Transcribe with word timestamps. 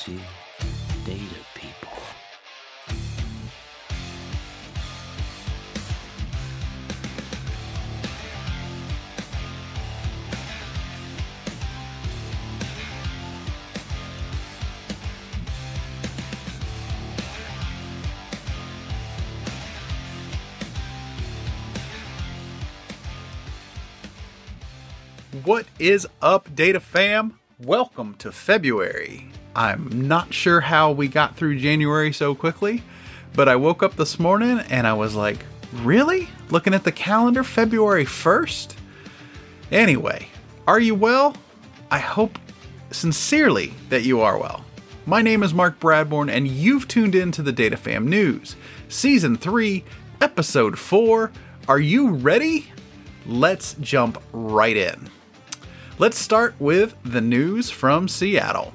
see 0.00 0.18
data 1.04 1.20
people. 1.54 1.90
What 25.44 25.66
is 25.78 26.06
up, 26.22 26.54
Data 26.54 26.80
Fam? 26.80 27.39
Welcome 27.64 28.14
to 28.20 28.32
February. 28.32 29.26
I'm 29.54 30.08
not 30.08 30.32
sure 30.32 30.62
how 30.62 30.92
we 30.92 31.08
got 31.08 31.36
through 31.36 31.58
January 31.58 32.10
so 32.10 32.34
quickly, 32.34 32.82
but 33.34 33.50
I 33.50 33.56
woke 33.56 33.82
up 33.82 33.96
this 33.96 34.18
morning 34.18 34.60
and 34.70 34.86
I 34.86 34.94
was 34.94 35.14
like, 35.14 35.44
really? 35.74 36.30
Looking 36.48 36.72
at 36.72 36.84
the 36.84 36.90
calendar, 36.92 37.44
February 37.44 38.06
1st? 38.06 38.76
Anyway, 39.70 40.28
are 40.66 40.80
you 40.80 40.94
well? 40.94 41.36
I 41.90 41.98
hope 41.98 42.38
sincerely 42.92 43.74
that 43.90 44.04
you 44.04 44.22
are 44.22 44.38
well. 44.38 44.64
My 45.04 45.20
name 45.20 45.42
is 45.42 45.52
Mark 45.52 45.78
Bradbourne, 45.80 46.30
and 46.30 46.48
you've 46.48 46.88
tuned 46.88 47.14
in 47.14 47.30
to 47.32 47.42
the 47.42 47.52
Data 47.52 47.76
Fam 47.76 48.08
News, 48.08 48.56
Season 48.88 49.36
3, 49.36 49.84
Episode 50.22 50.78
4. 50.78 51.30
Are 51.68 51.78
you 51.78 52.08
ready? 52.08 52.72
Let's 53.26 53.74
jump 53.74 54.16
right 54.32 54.78
in. 54.78 55.10
Let's 56.00 56.18
start 56.18 56.54
with 56.58 56.94
the 57.04 57.20
news 57.20 57.68
from 57.68 58.08
Seattle. 58.08 58.72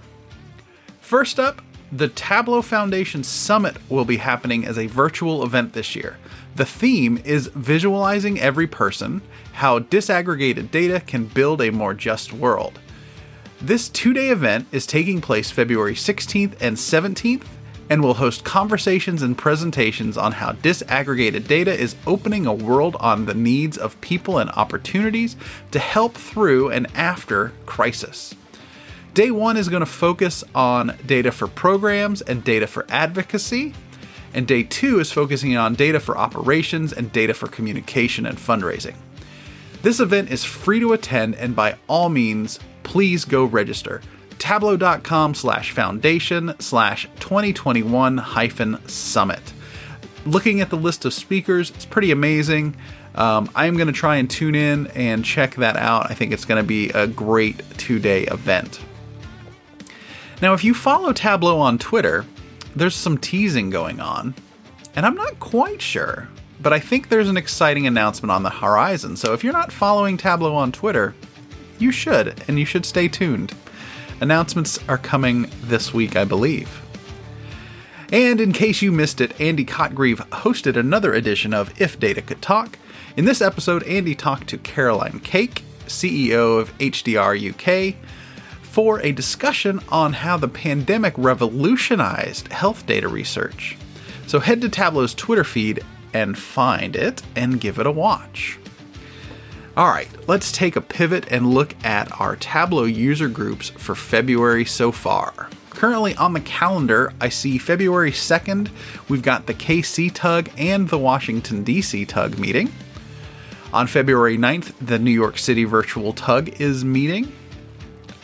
First 1.02 1.40
up, 1.40 1.64
the 1.92 2.08
Tableau 2.08 2.62
Foundation 2.62 3.24
Summit 3.24 3.78
will 3.90 4.06
be 4.06 4.18
happening 4.18 4.64
as 4.64 4.78
a 4.78 4.86
virtual 4.86 5.44
event 5.44 5.74
this 5.74 5.96
year. 5.96 6.20
The 6.56 6.66
theme 6.66 7.20
is 7.26 7.48
visualizing 7.48 8.40
every 8.40 8.68
person, 8.68 9.24
how 9.54 9.80
disaggregated 9.80 10.70
data 10.70 11.00
can 11.00 11.26
build 11.26 11.64
a 11.64 11.72
more 11.72 11.96
just 11.96 12.32
world. 12.32 12.78
This 13.60 13.90
two 13.90 14.14
day 14.14 14.30
event 14.30 14.68
is 14.72 14.86
taking 14.86 15.20
place 15.20 15.50
February 15.50 15.96
16th 15.96 16.56
and 16.62 16.78
17th 16.78 17.48
and 17.90 18.02
will 18.02 18.16
host 18.16 18.44
conversations 18.44 19.22
and 19.22 19.38
presentations 19.38 20.18
on 20.18 20.34
how 20.34 20.54
disaggregated 20.54 21.48
data 21.48 21.74
is 21.74 21.96
opening 22.08 22.46
a 22.46 22.54
world 22.54 22.96
on 23.00 23.26
the 23.26 23.34
needs 23.34 23.78
of 23.78 24.00
people 24.02 24.38
and 24.38 24.50
opportunities 24.52 25.36
to 25.72 25.80
help 25.80 26.16
through 26.16 26.70
and 26.70 26.88
after 26.96 27.52
crisis. 27.66 28.34
Day 29.14 29.32
one 29.32 29.56
is 29.56 29.70
going 29.70 29.82
to 29.82 29.86
focus 29.86 30.44
on 30.54 30.98
data 31.06 31.32
for 31.32 31.48
programs 31.48 32.22
and 32.22 32.44
data 32.44 32.68
for 32.68 32.86
advocacy. 32.90 33.74
And 34.34 34.46
day 34.46 34.64
two 34.64 35.00
is 35.00 35.14
focusing 35.14 35.56
on 35.56 35.76
data 35.76 36.02
for 36.02 36.18
operations 36.18 36.92
and 36.92 37.12
data 37.14 37.34
for 37.34 37.48
communication 37.48 38.26
and 38.26 38.38
fundraising. 38.38 38.96
This 39.82 40.02
event 40.02 40.32
is 40.32 40.44
free 40.44 40.82
to 40.82 40.92
attend, 40.92 41.36
and 41.36 41.56
by 41.56 41.78
all 41.88 42.10
means, 42.10 42.60
please 42.84 43.24
go 43.24 43.46
register. 43.46 44.02
Tableau.com 44.46 45.34
slash 45.34 45.72
foundation 45.72 46.54
slash 46.60 47.10
2021 47.20 48.20
hyphen 48.20 48.78
summit. 48.88 49.42
Looking 50.24 50.62
at 50.62 50.70
the 50.70 50.78
list 50.78 51.04
of 51.04 51.16
speakers, 51.16 51.72
it's 51.72 51.86
pretty 51.88 52.12
amazing. 52.12 52.76
Um, 53.16 53.50
I'm 53.56 53.76
going 53.76 53.88
to 53.88 53.94
try 53.94 54.18
and 54.18 54.30
tune 54.30 54.54
in 54.54 54.86
and 54.94 55.26
check 55.26 55.56
that 55.56 55.78
out. 55.78 56.12
I 56.12 56.14
think 56.14 56.32
it's 56.32 56.46
going 56.46 56.62
to 56.62 56.68
be 56.68 56.90
a 56.90 57.08
great 57.08 57.64
two 57.80 57.98
day 57.98 58.26
event. 58.26 58.80
Now, 60.44 60.54
if 60.54 60.64
you 60.64 60.76
follow 60.76 61.12
Tableau 61.12 61.58
on 61.58 61.80
Twitter, 61.80 62.24
there's 62.76 62.94
some 62.94 63.18
teasing 63.18 63.72
going 63.72 64.00
on, 64.00 64.36
and 64.96 65.08
I'm 65.08 65.16
not 65.16 65.40
quite 65.40 65.82
sure, 65.82 66.30
but 66.62 66.72
I 66.72 66.80
think 66.80 67.10
there's 67.10 67.30
an 67.30 67.38
exciting 67.38 67.88
announcement 67.88 68.32
on 68.32 68.44
the 68.44 68.52
horizon. 68.52 69.18
So 69.18 69.34
if 69.34 69.44
you're 69.44 69.54
not 69.54 69.72
following 69.72 70.18
Tableau 70.18 70.54
on 70.54 70.72
Twitter, 70.72 71.16
you 71.80 71.92
should, 71.92 72.44
and 72.48 72.60
you 72.60 72.66
should 72.66 72.86
stay 72.86 73.08
tuned. 73.08 73.52
Announcements 74.22 74.80
are 74.88 74.98
coming 74.98 75.50
this 75.64 75.94
week, 75.94 76.16
I 76.16 76.24
believe. 76.24 76.82
And 78.14 78.40
in 78.40 78.54
case 78.54 78.82
you 78.82 78.92
missed 78.92 79.20
it, 79.20 79.40
Andy 79.42 79.66
Cotgreave 79.66 80.28
hosted 80.30 80.78
another 80.78 81.14
edition 81.14 81.54
of 81.54 81.80
If 81.82 82.00
Data 82.00 82.22
Could 82.22 82.42
Talk. 82.42 82.80
In 83.18 83.26
this 83.26 83.42
episode, 83.42 83.84
Andy 83.84 84.16
talked 84.16 84.48
to 84.48 84.58
Caroline 84.58 85.20
Cake, 85.20 85.64
CEO 85.88 86.60
of 86.60 86.78
HDR 86.78 87.36
UK, 87.36 87.96
for 88.62 89.02
a 89.02 89.12
discussion 89.12 89.82
on 89.90 90.14
how 90.14 90.38
the 90.38 90.48
pandemic 90.48 91.14
revolutionized 91.18 92.52
health 92.54 92.86
data 92.86 93.10
research. 93.10 93.78
So 94.28 94.40
head 94.40 94.62
to 94.62 94.70
Tableau's 94.70 95.14
Twitter 95.14 95.44
feed 95.44 95.84
and 96.14 96.38
find 96.38 96.96
it 96.96 97.22
and 97.36 97.60
give 97.60 97.80
it 97.80 97.88
a 97.88 97.92
watch. 97.92 98.60
All 99.78 99.90
right, 99.90 100.08
let's 100.26 100.54
take 100.54 100.78
a 100.78 100.82
pivot 100.82 101.30
and 101.30 101.54
look 101.54 101.76
at 101.84 102.22
our 102.22 102.38
Tableau 102.38 102.86
user 102.86 103.28
groups 103.28 103.72
for 103.72 103.94
February 103.94 104.64
so 104.64 104.90
far. 104.90 105.50
Currently 105.70 106.16
on 106.16 106.32
the 106.32 106.40
calendar, 106.40 107.12
I 107.20 107.28
see 107.28 107.58
February 107.58 108.12
2nd, 108.12 108.70
we've 109.10 109.22
got 109.22 109.48
the 109.48 109.54
KC 109.54 110.14
Tug 110.14 110.50
and 110.58 110.88
the 110.88 110.98
Washington, 110.98 111.66
D.C. 111.66 112.06
Tug 112.06 112.40
meeting. 112.40 112.72
On 113.74 113.86
February 113.86 114.38
9th, 114.38 114.74
the 114.80 114.98
New 114.98 115.12
York 115.12 115.38
City 115.38 115.66
Virtual 115.66 116.14
Tug 116.14 116.62
is 116.62 116.86
meeting. 116.86 117.34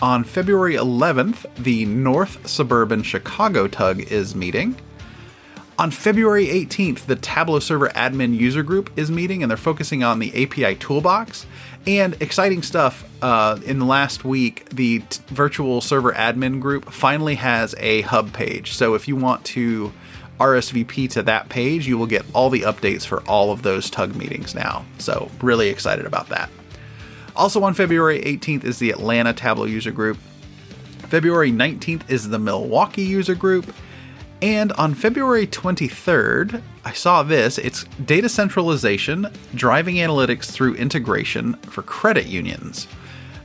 On 0.01 0.23
February 0.23 0.75
11th, 0.75 1.45
the 1.57 1.85
North 1.85 2.47
Suburban 2.47 3.03
Chicago 3.03 3.68
Tug 3.68 4.00
is 4.09 4.33
meeting. 4.33 4.78
On 5.81 5.90
February 5.90 6.46
18th, 6.46 7.08
the 7.08 7.16
Tableau 7.16 7.58
Server 7.58 7.90
Admin 7.90 8.38
User 8.38 8.62
Group 8.62 8.92
is 8.96 9.09
meeting 9.09 9.42
and 9.42 9.50
they're 9.50 9.58
focusing 9.58 10.03
on 10.03 10.19
the 10.19 10.44
API 10.44 10.75
Toolbox. 10.75 11.47
And 11.88 12.16
exciting 12.22 12.62
stuff 12.62 13.03
uh, 13.24 13.59
in 13.66 13.80
the 13.80 13.86
last 13.86 14.24
week, 14.24 14.69
the 14.69 15.00
t- 15.00 15.24
Virtual 15.30 15.81
Server 15.81 16.12
Admin 16.12 16.59
Group 16.59 16.92
finally 16.92 17.34
has 17.34 17.74
a 17.80 18.02
hub 18.02 18.31
page. 18.31 18.74
So 18.74 18.94
if 18.94 19.08
you 19.08 19.16
want 19.16 19.44
to 19.46 19.92
RSVP 20.40 21.09
to 21.14 21.24
that 21.24 21.50
page, 21.50 21.88
you 21.88 21.98
will 21.98 22.06
get 22.06 22.25
all 22.31 22.52
the 22.52 22.62
updates 22.62 23.03
for 23.03 23.24
all 23.24 23.52
of 23.52 23.63
those 23.63 23.90
tug 23.90 24.16
meetings 24.16 24.53
now. 24.53 24.86
So, 25.00 25.31
really 25.42 25.69
excited 25.69 26.06
about 26.06 26.30
that. 26.30 26.52
Also, 27.36 27.63
on 27.63 27.74
February 27.74 28.22
18th 28.22 28.63
is 28.66 28.78
the 28.78 28.92
Atlanta 28.92 29.34
Tableau 29.34 29.66
User 29.66 29.92
Group. 29.92 30.18
February 31.08 31.52
19th 31.52 32.08
is 32.08 32.30
the 32.30 32.38
Milwaukee 32.38 33.02
User 33.02 33.34
Group. 33.34 33.74
And 34.41 34.72
on 34.74 34.96
February 34.96 35.46
23rd, 35.46 36.62
I 36.84 36.94
saw 36.94 37.22
this. 37.22 37.59
It's 37.59 37.84
data 38.06 38.28
centralization, 38.28 39.28
driving 39.53 39.96
analytics 39.97 40.46
through 40.52 40.75
integration 40.75 41.53
for 41.57 41.84
credit 41.84 42.25
unions. 42.25 42.88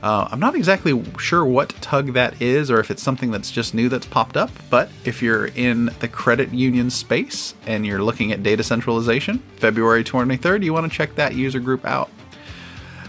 Uh, 0.01 0.27
I'm 0.31 0.39
not 0.39 0.55
exactly 0.55 1.03
sure 1.19 1.45
what 1.45 1.69
tug 1.81 2.13
that 2.13 2.41
is 2.41 2.71
or 2.71 2.79
if 2.79 2.89
it's 2.89 3.01
something 3.01 3.31
that's 3.31 3.51
just 3.51 3.73
new 3.73 3.89
that's 3.89 4.05
popped 4.05 4.37
up, 4.37 4.49
but 4.69 4.89
if 5.05 5.21
you're 5.21 5.47
in 5.47 5.85
the 5.99 6.07
credit 6.07 6.53
union 6.53 6.89
space 6.89 7.55
and 7.65 7.85
you're 7.85 8.01
looking 8.01 8.31
at 8.31 8.43
data 8.43 8.63
centralization, 8.63 9.39
February 9.57 10.03
23rd, 10.03 10.63
you 10.63 10.73
want 10.73 10.91
to 10.91 10.95
check 10.95 11.15
that 11.15 11.35
user 11.35 11.59
group 11.59 11.85
out. 11.85 12.09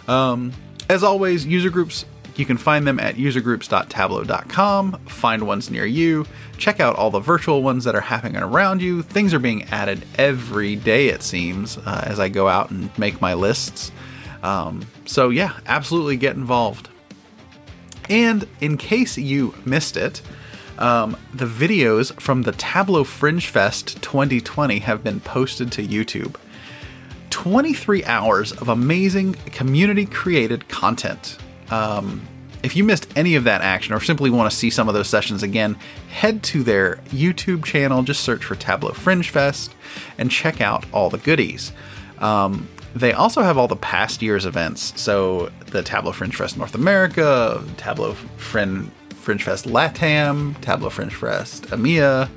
Um, 0.09 0.53
as 0.89 1.03
always, 1.03 1.47
user 1.47 1.69
groups, 1.69 2.07
you 2.39 2.47
can 2.47 2.57
find 2.57 2.87
them 2.87 3.01
at 3.01 3.17
usergroups.tableau.com, 3.17 4.93
find 5.07 5.47
ones 5.47 5.71
near 5.71 5.85
you, 5.85 6.25
check 6.57 6.79
out 6.79 6.97
all 6.97 7.11
the 7.11 7.21
virtual 7.21 7.63
ones 7.63 7.85
that 7.85 7.95
are 7.95 8.01
happening 8.01 8.41
around 8.41 8.81
you. 8.81 9.03
Things 9.03 9.35
are 9.35 9.39
being 9.39 9.65
added 9.65 10.05
every 10.17 10.77
day, 10.77 11.09
it 11.09 11.23
seems, 11.23 11.79
uh, 11.79 12.05
as 12.07 12.21
I 12.21 12.29
go 12.29 12.49
out 12.49 12.71
and 12.71 12.97
make 12.97 13.21
my 13.21 13.35
lists. 13.35 13.91
Um, 14.43 14.87
so, 15.05 15.31
yeah, 15.31 15.59
absolutely 15.67 16.17
get 16.17 16.37
involved. 16.37 16.89
And 18.09 18.47
in 18.61 18.77
case 18.77 19.19
you 19.19 19.55
missed 19.65 19.97
it, 19.97 20.23
um, 20.79 21.17
the 21.35 21.45
videos 21.45 22.19
from 22.21 22.43
the 22.43 22.53
Tableau 22.53 23.03
Fringe 23.03 23.47
Fest 23.47 24.01
2020 24.01 24.79
have 24.79 25.03
been 25.03 25.19
posted 25.21 25.73
to 25.73 25.83
YouTube. 25.85 26.37
23 27.31 28.05
hours 28.05 28.53
of 28.53 28.69
amazing 28.69 29.35
community 29.53 30.07
created 30.07 30.69
content. 30.69 31.37
Um, 31.71 32.27
if 32.63 32.77
you 32.77 32.85
missed 32.85 33.09
any 33.17 33.35
of 33.35 33.45
that 33.45 33.61
action 33.61 33.95
or 33.95 34.01
simply 34.01 34.31
want 34.31 34.51
to 34.51 34.57
see 34.57 34.71
some 34.71 34.89
of 34.89 34.95
those 34.95 35.09
sessions 35.09 35.43
again, 35.43 35.77
head 36.09 36.43
to 36.45 36.63
their 36.63 36.97
YouTube 37.07 37.65
channel, 37.65 38.03
just 38.03 38.23
search 38.23 38.45
for 38.45 38.55
Tableau 38.55 38.93
Fringe 38.93 39.29
Fest, 39.29 39.75
and 40.17 40.31
check 40.31 40.61
out 40.61 40.85
all 40.93 41.11
the 41.11 41.19
goodies. 41.19 41.73
Um, 42.19 42.69
they 42.95 43.13
also 43.13 43.43
have 43.43 43.59
all 43.59 43.69
the 43.69 43.77
past 43.77 44.23
year's 44.23 44.45
events. 44.45 44.99
So 45.01 45.51
the 45.67 45.83
Tableau 45.83 46.13
Fringe 46.13 46.35
Fest 46.35 46.57
North 46.57 46.75
America, 46.75 47.63
Tableau 47.77 48.15
Fringe, 48.37 48.91
Fringe 49.15 49.43
Fest 49.43 49.67
Latam, 49.67 50.61
Tableau 50.61 50.91
Fringe 50.91 51.15
Fest 51.15 51.65
EMEA, 51.65 52.29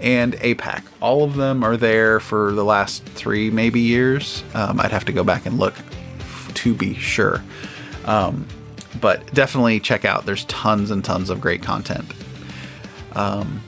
and 0.00 0.34
APAC. 0.34 0.84
All 1.00 1.24
of 1.24 1.34
them 1.34 1.64
are 1.64 1.76
there 1.76 2.20
for 2.20 2.52
the 2.52 2.64
last 2.64 3.04
three, 3.04 3.50
maybe 3.50 3.80
years. 3.80 4.44
Um, 4.54 4.80
I'd 4.80 4.92
have 4.92 5.04
to 5.06 5.12
go 5.12 5.24
back 5.24 5.44
and 5.44 5.58
look 5.58 5.74
f- 6.20 6.50
to 6.54 6.74
be 6.74 6.94
sure. 6.94 7.42
Um, 8.04 8.46
but 9.00 9.32
definitely 9.34 9.80
check 9.80 10.04
out. 10.04 10.26
There's 10.26 10.44
tons 10.44 10.90
and 10.90 11.04
tons 11.04 11.30
of 11.30 11.40
great 11.40 11.62
content. 11.62 12.12
Um, 13.12 13.62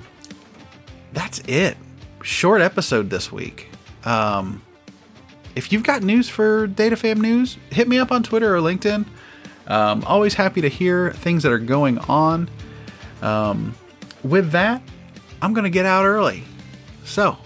that's 1.12 1.40
it. 1.40 1.76
Short 2.22 2.60
episode 2.60 3.10
this 3.10 3.32
week. 3.32 3.68
Um, 4.04 4.62
if 5.56 5.72
you've 5.72 5.82
got 5.82 6.02
news 6.02 6.28
for 6.28 6.68
DataFam 6.68 7.18
News, 7.18 7.56
hit 7.70 7.88
me 7.88 7.98
up 7.98 8.12
on 8.12 8.22
Twitter 8.22 8.54
or 8.54 8.60
LinkedIn. 8.60 9.06
Um, 9.66 10.04
always 10.04 10.34
happy 10.34 10.60
to 10.60 10.68
hear 10.68 11.12
things 11.12 11.42
that 11.42 11.52
are 11.52 11.58
going 11.58 11.98
on. 11.98 12.48
Um, 13.22 13.74
with 14.22 14.50
that, 14.52 14.82
I'm 15.42 15.52
going 15.52 15.64
to 15.64 15.70
get 15.70 15.86
out 15.86 16.04
early. 16.04 16.44
So, 17.04 17.36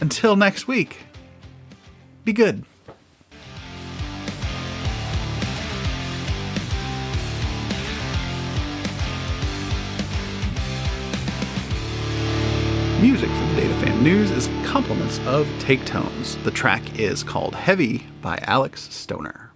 until 0.00 0.36
next 0.36 0.66
week, 0.68 0.98
be 2.24 2.32
good. 2.32 2.64
Music 13.00 13.28
for 13.28 13.54
the 13.54 13.60
DataFam 13.60 14.02
News 14.02 14.32
is 14.32 14.48
compliments 14.64 15.20
of 15.20 15.48
Take 15.60 15.84
Tones. 15.84 16.36
The 16.38 16.50
track 16.50 16.98
is 16.98 17.22
called 17.22 17.54
Heavy 17.54 18.04
by 18.20 18.38
Alex 18.42 18.92
Stoner. 18.92 19.47